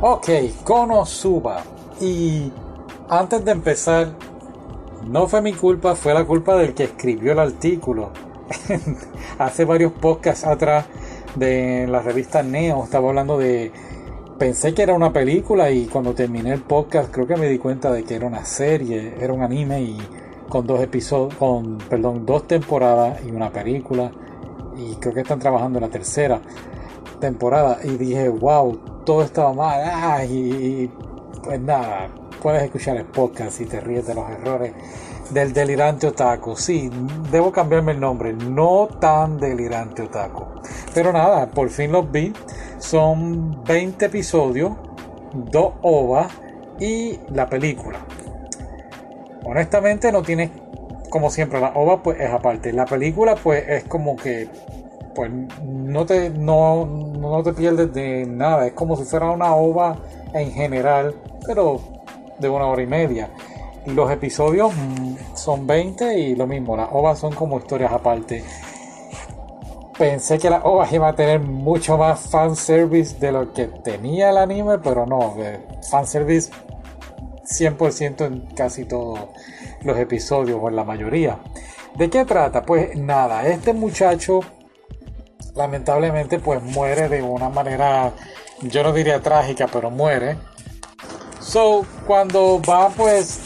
Ok, 0.00 0.28
Konosuba. 0.62 1.64
Y 2.00 2.52
antes 3.08 3.44
de 3.44 3.50
empezar, 3.50 4.12
no 5.04 5.26
fue 5.26 5.42
mi 5.42 5.52
culpa, 5.52 5.96
fue 5.96 6.14
la 6.14 6.24
culpa 6.24 6.56
del 6.56 6.72
que 6.72 6.84
escribió 6.84 7.32
el 7.32 7.40
artículo. 7.40 8.10
Hace 9.40 9.64
varios 9.64 9.90
podcasts 9.90 10.46
atrás 10.46 10.86
de 11.34 11.88
la 11.88 12.00
revista 12.00 12.44
Neo 12.44 12.84
estaba 12.84 13.08
hablando 13.08 13.38
de 13.38 13.72
pensé 14.38 14.72
que 14.72 14.82
era 14.82 14.94
una 14.94 15.12
película 15.12 15.68
y 15.72 15.86
cuando 15.86 16.14
terminé 16.14 16.52
el 16.52 16.62
podcast 16.62 17.12
creo 17.12 17.26
que 17.26 17.36
me 17.36 17.48
di 17.48 17.58
cuenta 17.58 17.90
de 17.90 18.04
que 18.04 18.14
era 18.14 18.28
una 18.28 18.44
serie, 18.44 19.16
era 19.20 19.32
un 19.32 19.42
anime 19.42 19.82
y 19.82 19.98
con 20.48 20.64
dos 20.64 20.80
episodios, 20.80 21.34
con 21.34 21.78
perdón, 21.78 22.24
dos 22.24 22.46
temporadas 22.46 23.20
y 23.26 23.32
una 23.32 23.50
película 23.50 24.12
y 24.76 24.94
creo 24.94 25.12
que 25.12 25.22
están 25.22 25.40
trabajando 25.40 25.80
en 25.80 25.86
la 25.86 25.90
tercera 25.90 26.40
temporada 27.18 27.80
y 27.82 27.88
dije, 27.96 28.28
wow, 28.28 28.78
todo 29.08 29.22
estaba 29.22 29.54
mal 29.54 30.30
y, 30.30 30.92
pues 31.42 31.58
nada, 31.62 32.10
puedes 32.42 32.64
escuchar 32.64 32.98
el 32.98 33.06
podcast 33.06 33.58
y 33.62 33.64
te 33.64 33.80
ríes 33.80 34.06
de 34.06 34.14
los 34.14 34.28
errores 34.28 34.74
del 35.30 35.54
delirante 35.54 36.08
otaku. 36.08 36.54
Sí, 36.54 36.90
debo 37.32 37.50
cambiarme 37.50 37.92
el 37.92 38.00
nombre, 38.00 38.34
no 38.34 38.86
tan 39.00 39.38
delirante 39.38 40.02
otaku. 40.02 40.44
Pero 40.92 41.10
nada, 41.10 41.48
por 41.48 41.70
fin 41.70 41.90
los 41.90 42.12
vi. 42.12 42.34
Son 42.76 43.64
20 43.64 44.04
episodios, 44.04 44.72
dos 45.32 45.72
ovas 45.80 46.30
y 46.78 47.18
la 47.30 47.48
película. 47.48 48.00
Honestamente 49.42 50.12
no 50.12 50.20
tiene, 50.20 50.52
como 51.08 51.30
siempre, 51.30 51.60
la 51.60 51.68
ova 51.68 52.02
pues 52.02 52.20
es 52.20 52.30
aparte. 52.30 52.74
La 52.74 52.84
película 52.84 53.36
pues 53.36 53.66
es 53.66 53.84
como 53.84 54.16
que 54.16 54.50
pues 55.18 55.32
no 55.64 56.06
te, 56.06 56.30
no, 56.30 56.86
no 56.86 57.42
te 57.42 57.52
pierdes 57.52 57.92
de 57.92 58.24
nada. 58.24 58.68
Es 58.68 58.72
como 58.74 58.96
si 58.96 59.02
fuera 59.02 59.32
una 59.32 59.52
ova 59.52 59.98
en 60.32 60.52
general, 60.52 61.12
pero 61.44 61.80
de 62.38 62.48
una 62.48 62.66
hora 62.66 62.82
y 62.82 62.86
media. 62.86 63.28
Los 63.84 64.12
episodios 64.12 64.72
mm, 64.72 65.16
son 65.34 65.66
20 65.66 66.20
y 66.20 66.36
lo 66.36 66.46
mismo, 66.46 66.76
las 66.76 66.90
ovas 66.92 67.18
son 67.18 67.34
como 67.34 67.58
historias 67.58 67.90
aparte. 67.90 68.44
Pensé 69.98 70.38
que 70.38 70.50
las 70.50 70.64
ovas 70.64 70.92
iba 70.92 71.08
a 71.08 71.16
tener 71.16 71.40
mucho 71.40 71.98
más 71.98 72.20
fanservice 72.20 73.18
de 73.18 73.32
lo 73.32 73.52
que 73.52 73.64
tenía 73.66 74.30
el 74.30 74.36
anime, 74.36 74.78
pero 74.78 75.04
no, 75.04 75.34
fanservice 75.90 76.52
100% 77.44 78.24
en 78.24 78.54
casi 78.54 78.84
todos 78.84 79.18
los 79.82 79.98
episodios 79.98 80.60
o 80.62 80.68
en 80.68 80.76
la 80.76 80.84
mayoría. 80.84 81.40
¿De 81.96 82.08
qué 82.08 82.24
trata? 82.24 82.62
Pues 82.62 82.96
nada, 82.96 83.48
este 83.48 83.72
muchacho 83.72 84.42
lamentablemente 85.58 86.38
pues 86.38 86.62
muere 86.62 87.08
de 87.08 87.20
una 87.20 87.48
manera, 87.48 88.12
yo 88.62 88.82
no 88.84 88.92
diría 88.92 89.20
trágica, 89.20 89.66
pero 89.66 89.90
muere. 89.90 90.36
So, 91.40 91.84
cuando 92.06 92.62
va 92.62 92.88
pues 92.90 93.40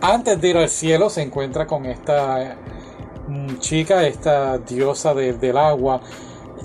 antes 0.00 0.40
de 0.40 0.48
ir 0.48 0.56
al 0.56 0.68
cielo 0.68 1.10
se 1.10 1.22
encuentra 1.22 1.66
con 1.66 1.86
esta 1.86 2.56
mm, 3.26 3.58
chica, 3.58 4.06
esta 4.06 4.58
diosa 4.58 5.12
del 5.12 5.58
agua. 5.58 6.00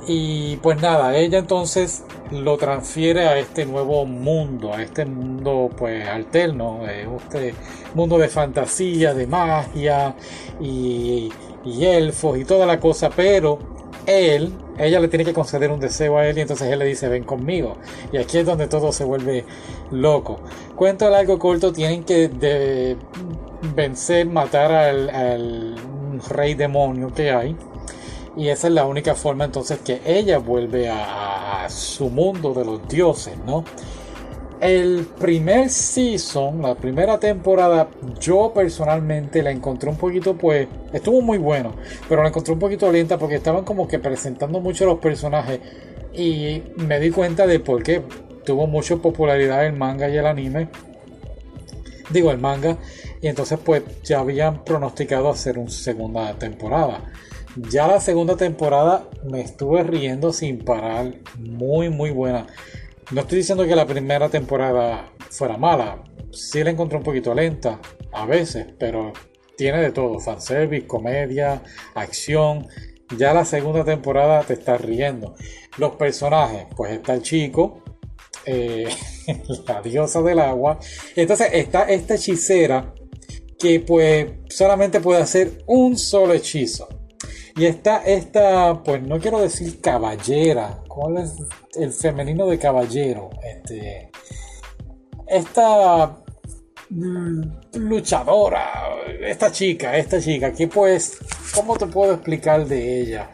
Y 0.08 0.58
pues 0.58 0.80
nada, 0.80 1.16
ella 1.18 1.40
entonces 1.40 2.04
lo 2.30 2.58
transfiere 2.58 3.28
a 3.28 3.40
este 3.40 3.66
nuevo 3.66 4.06
mundo, 4.06 4.72
a 4.72 4.84
este 4.84 5.04
mundo 5.04 5.72
pues 5.76 6.08
alterno, 6.08 6.82
este 6.88 7.56
mundo 7.96 8.20
de 8.20 8.28
fantasía, 8.28 9.16
de 9.16 9.26
magia 9.26 10.16
y, 10.62 11.32
y 11.64 11.86
elfos 11.86 12.38
y 12.38 12.46
toda 12.46 12.68
la 12.68 12.80
cosa, 12.80 13.10
pero 13.10 13.75
él, 14.06 14.54
ella 14.78 15.00
le 15.00 15.08
tiene 15.08 15.26
que 15.26 15.34
conceder 15.34 15.72
un 15.72 15.80
deseo 15.80 16.18
a 16.18 16.28
él 16.28 16.38
y 16.38 16.42
entonces 16.42 16.70
él 16.70 16.80
le 16.80 16.86
dice 16.86 17.08
ven 17.08 17.24
conmigo. 17.24 17.78
Y 18.12 18.18
aquí 18.18 18.38
es 18.38 18.46
donde 18.46 18.68
todo 18.68 18.92
se 18.92 19.04
vuelve 19.04 19.46
loco. 19.92 20.40
Cuento 20.76 21.14
algo 21.14 21.40
corto, 21.40 21.72
tienen 21.72 22.04
que 22.04 22.98
vencer, 23.76 24.28
matar 24.28 24.72
al, 24.72 25.76
rey 26.30 26.54
demonio 26.54 27.14
que 27.14 27.32
hay. 27.32 27.56
Y 28.38 28.50
esa 28.50 28.68
es 28.68 28.74
la 28.74 28.86
única 28.86 29.16
forma 29.16 29.46
entonces 29.46 29.80
que 29.80 30.02
ella 30.06 30.40
vuelve 30.40 30.90
a 30.90 31.68
su 31.70 32.10
mundo 32.10 32.54
de 32.54 32.66
los 32.66 32.88
dioses, 32.88 33.38
¿no? 33.46 33.64
El 34.62 35.06
primer 35.20 35.70
season, 35.70 36.62
la 36.62 36.76
primera 36.76 37.20
temporada, 37.20 37.90
yo 38.20 38.52
personalmente 38.54 39.44
la 39.44 39.52
encontré 39.52 39.90
un 39.90 39.98
poquito, 39.98 40.38
pues, 40.38 40.68
estuvo 40.94 41.22
muy 41.22 41.38
bueno, 41.38 41.76
pero 42.08 42.24
la 42.24 42.30
encontré 42.30 42.54
un 42.54 42.60
poquito 42.60 42.90
lenta 42.92 43.18
porque 43.18 43.36
estaban 43.36 43.66
como 43.66 43.88
que 43.88 44.00
presentando 44.00 44.62
mucho 44.62 44.86
los 44.86 45.00
personajes 45.00 45.60
y 46.14 46.64
me 46.78 47.00
di 47.00 47.12
cuenta 47.12 47.46
de 47.48 47.60
por 47.60 47.84
qué 47.84 48.02
tuvo 48.46 48.66
mucha 48.66 48.96
popularidad 48.96 49.66
el 49.66 49.74
manga 49.74 50.08
y 50.08 50.18
el 50.18 50.26
anime. 50.26 50.70
Digo, 52.10 52.32
el 52.32 52.38
manga, 52.38 52.78
y 53.22 53.28
entonces 53.28 53.60
pues 53.64 53.84
ya 54.04 54.20
habían 54.20 54.64
pronosticado 54.64 55.30
hacer 55.30 55.58
una 55.58 55.72
segunda 55.72 56.34
temporada. 56.36 57.12
Ya 57.70 57.88
la 57.88 58.00
segunda 58.00 58.38
temporada 58.38 59.10
me 59.24 59.42
estuve 59.42 59.84
riendo 59.84 60.32
sin 60.32 60.64
parar, 60.64 61.14
muy 61.38 61.90
muy 61.90 62.12
buena. 62.12 62.48
No 63.12 63.22
estoy 63.22 63.40
diciendo 63.40 63.66
que 63.68 63.76
la 63.76 63.86
primera 63.86 64.30
temporada 64.30 65.12
fuera 65.30 65.58
mala. 65.58 66.04
Sí 66.32 66.64
la 66.64 66.72
encontré 66.72 66.98
un 66.98 67.04
poquito 67.04 67.34
lenta, 67.34 67.80
a 68.12 68.26
veces, 68.26 68.66
pero 68.80 69.14
tiene 69.56 69.80
de 69.80 69.92
todo: 69.92 70.20
fanservice, 70.20 70.88
comedia, 70.88 71.62
acción. 71.94 72.68
Ya 73.18 73.34
la 73.34 73.46
segunda 73.46 73.86
temporada 73.86 74.42
te 74.42 74.54
está 74.54 74.78
riendo. 74.78 75.36
Los 75.78 75.96
personajes, 75.96 76.66
pues 76.76 76.94
está 76.94 77.14
el 77.14 77.22
chico, 77.22 77.84
eh, 78.46 78.90
la 79.68 79.82
diosa 79.82 80.24
del 80.24 80.40
agua. 80.40 80.80
Entonces 81.16 81.50
está 81.54 81.84
esta 81.84 82.16
hechicera 82.16 82.96
que 83.60 83.80
pues 83.82 84.32
solamente 84.50 85.00
puede 85.00 85.22
hacer 85.22 85.64
un 85.68 85.98
solo 85.98 86.34
hechizo. 86.34 86.88
Y 87.56 87.66
está 87.66 87.98
esta, 87.98 88.84
pues 88.84 89.02
no 89.04 89.20
quiero 89.20 89.40
decir 89.40 89.80
caballera, 89.80 90.84
¿cuál 90.96 91.18
es 91.18 91.36
el 91.76 91.92
femenino 91.92 92.48
de 92.48 92.58
caballero? 92.58 93.30
Este, 93.44 94.10
esta 95.28 96.18
mm, 96.90 97.42
luchadora, 97.74 98.72
esta 99.22 99.52
chica, 99.52 99.98
esta 99.98 100.22
chica, 100.22 100.54
que 100.54 100.68
pues, 100.68 101.18
¿cómo 101.54 101.76
te 101.76 101.86
puedo 101.88 102.14
explicar 102.14 102.66
de 102.66 103.02
ella? 103.02 103.30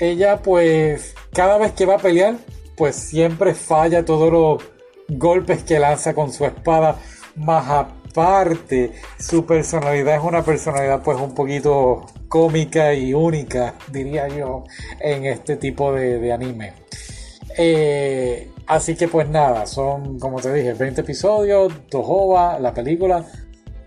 Ella 0.00 0.42
pues, 0.42 1.14
cada 1.32 1.58
vez 1.58 1.72
que 1.72 1.84
va 1.84 1.96
a 1.96 1.98
pelear, 1.98 2.36
pues 2.76 2.96
siempre 2.96 3.54
falla 3.54 4.04
todos 4.04 4.32
los 4.32 4.62
golpes 5.08 5.62
que 5.64 5.78
lanza 5.78 6.14
con 6.14 6.32
su 6.32 6.46
espada, 6.46 6.98
más 7.36 7.68
aparte, 7.68 8.92
su 9.18 9.44
personalidad 9.44 10.16
es 10.16 10.22
una 10.22 10.42
personalidad 10.42 11.02
pues 11.02 11.20
un 11.20 11.34
poquito 11.34 12.06
cómica 12.28 12.94
y 12.94 13.12
única, 13.12 13.74
diría 13.92 14.28
yo, 14.28 14.64
en 15.00 15.26
este 15.26 15.56
tipo 15.56 15.92
de, 15.92 16.32
anime. 16.32 16.85
Eh, 17.56 18.50
así 18.66 18.96
que 18.96 19.08
pues 19.08 19.28
nada, 19.28 19.66
son 19.66 20.18
como 20.18 20.40
te 20.40 20.52
dije, 20.52 20.74
20 20.74 21.00
episodios, 21.00 21.72
ovas, 21.92 22.60
la 22.60 22.74
película, 22.74 23.24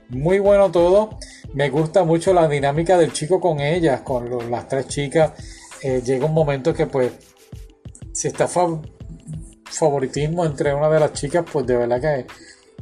muy 0.09 0.39
bueno 0.39 0.71
todo. 0.71 1.17
Me 1.53 1.69
gusta 1.69 2.03
mucho 2.03 2.33
la 2.33 2.47
dinámica 2.47 2.97
del 2.97 3.11
chico 3.13 3.39
con 3.39 3.59
ellas, 3.59 4.01
con 4.01 4.51
las 4.51 4.67
tres 4.67 4.87
chicas. 4.87 5.33
Eh, 5.81 6.01
llega 6.03 6.25
un 6.25 6.33
momento 6.33 6.73
que 6.73 6.85
pues, 6.87 7.11
si 8.11 8.27
está 8.27 8.47
favoritismo 9.65 10.45
entre 10.45 10.73
una 10.73 10.89
de 10.89 10.99
las 10.99 11.13
chicas, 11.13 11.45
pues 11.51 11.65
de 11.65 11.77
verdad 11.77 12.01
que, 12.01 12.27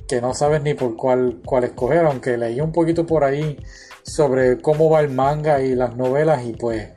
que 0.07 0.21
no 0.21 0.33
sabes 0.33 0.61
ni 0.63 0.73
por 0.73 0.95
cuál, 0.95 1.41
cuál 1.45 1.66
escoger, 1.66 2.05
aunque 2.05 2.37
leí 2.37 2.59
un 2.59 2.71
poquito 2.71 3.05
por 3.05 3.23
ahí 3.23 3.57
sobre 4.03 4.61
cómo 4.61 4.89
va 4.89 5.01
el 5.01 5.09
manga 5.09 5.61
y 5.61 5.75
las 5.75 5.95
novelas 5.95 6.45
y 6.45 6.53
pues 6.53 6.89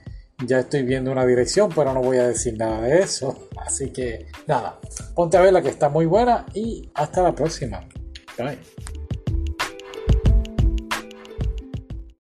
ya 0.47 0.61
estoy 0.61 0.83
viendo 0.83 1.11
una 1.13 1.25
dirección, 1.27 1.71
pero 1.75 1.93
no 1.93 2.01
voy 2.03 2.19
a 2.19 2.29
decir 2.29 2.57
nada 2.57 2.83
de 2.83 3.01
eso. 3.01 3.49
Así 3.57 3.91
que 3.91 4.27
nada, 4.47 4.79
ponte 5.15 5.37
a 5.37 5.43
verla 5.43 5.63
que 5.63 5.69
está 5.69 5.89
muy 5.89 6.07
buena 6.07 6.47
y 6.55 6.91
hasta 6.95 7.23
la 7.23 7.35
próxima. 7.35 7.81
Bye. 8.39 8.59